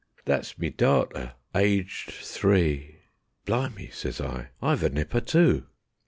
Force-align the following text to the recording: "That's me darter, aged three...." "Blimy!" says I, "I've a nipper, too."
"That's 0.25 0.57
me 0.57 0.71
darter, 0.71 1.33
aged 1.53 2.09
three...." 2.09 3.01
"Blimy!" 3.45 3.91
says 3.93 4.19
I, 4.19 4.49
"I've 4.59 4.81
a 4.81 4.89
nipper, 4.89 5.21
too." 5.21 5.67